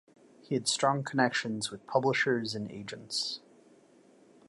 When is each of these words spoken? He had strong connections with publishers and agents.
He 0.41 0.55
had 0.55 0.67
strong 0.67 1.03
connections 1.03 1.69
with 1.69 1.85
publishers 1.85 2.55
and 2.55 2.71
agents. 2.71 3.39